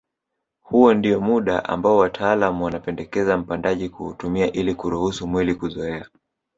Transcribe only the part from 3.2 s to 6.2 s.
mpandaji kuutumia ili kuruhusu mwili kuzoea